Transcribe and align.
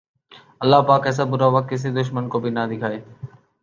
اللہ 0.61 0.81
پاک 0.87 1.01
ایسا 1.07 1.23
برا 1.31 1.47
وقت 1.55 1.69
کسی 1.69 1.89
دشمن 1.99 2.29
کو 2.29 2.39
بھی 2.39 2.49
نہ 2.49 2.63
دکھائے 2.71 2.99